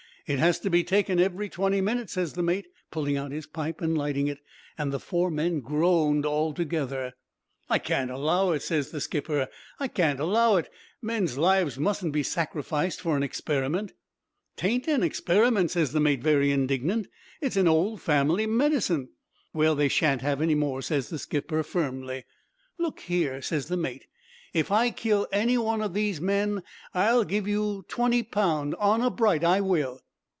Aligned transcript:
"'It 0.27 0.39
has 0.39 0.61
to 0.61 0.69
be 0.69 0.81
taken 0.81 1.19
every 1.19 1.49
twenty 1.49 1.81
minutes,' 1.81 2.13
ses 2.13 2.31
the 2.33 2.41
mate, 2.43 2.65
pulling 2.89 3.17
out 3.17 3.31
his 3.31 3.45
pipe 3.45 3.81
and 3.81 3.97
lighting 3.97 4.27
it; 4.27 4.39
an' 4.77 4.89
the 4.89 4.99
four 4.99 5.29
men 5.29 5.59
groaned 5.59 6.25
all 6.25 6.53
together. 6.53 7.11
"'I 7.69 7.79
can't 7.79 8.09
allow 8.09 8.51
it,' 8.51 8.61
ses 8.61 8.91
the 8.91 9.01
skipper, 9.01 9.49
'I 9.81 9.87
can't 9.89 10.21
allow 10.21 10.55
it. 10.55 10.69
Men's 11.01 11.37
lives 11.37 11.77
mustn't 11.77 12.13
be 12.13 12.23
sacrificed 12.23 13.01
for 13.01 13.17
an 13.17 13.23
experiment.' 13.23 13.91
"''Tain't 14.55 14.87
a 14.87 15.01
experiment,' 15.03 15.71
ses 15.71 15.91
the 15.91 15.99
mate 15.99 16.23
very 16.23 16.49
indignant, 16.49 17.09
'it's 17.41 17.57
an 17.57 17.67
old 17.67 17.99
family 17.99 18.45
medicine.' 18.45 19.09
"'Well, 19.53 19.75
they 19.75 19.89
shan't 19.89 20.21
have 20.21 20.41
any 20.41 20.55
more,' 20.55 20.81
ses 20.81 21.09
the 21.09 21.19
skipper 21.19 21.61
firmly. 21.61 22.23
"'Look 22.77 23.01
here,' 23.01 23.41
ses 23.41 23.67
the 23.67 23.75
mate. 23.75 24.05
'If 24.53 24.71
I 24.71 24.91
kill 24.91 25.27
any 25.33 25.57
one 25.57 25.81
o' 25.81 25.89
these 25.89 26.21
men, 26.21 26.63
I'll 26.93 27.25
give 27.25 27.49
you 27.49 27.83
twenty 27.89 28.23
pound. 28.23 28.75
Honor 28.79 29.09
bright, 29.09 29.43
I 29.43 29.59
will.' 29.59 29.99